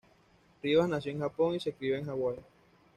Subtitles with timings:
[0.63, 2.39] Rivas nació en Japón y se crio en Hawaii.